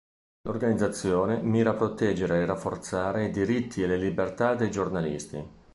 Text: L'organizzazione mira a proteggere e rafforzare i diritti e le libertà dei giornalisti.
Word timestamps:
L'organizzazione 0.47 1.43
mira 1.43 1.69
a 1.69 1.73
proteggere 1.75 2.41
e 2.41 2.45
rafforzare 2.47 3.25
i 3.25 3.29
diritti 3.29 3.83
e 3.83 3.85
le 3.85 3.97
libertà 3.97 4.55
dei 4.55 4.71
giornalisti. 4.71 5.47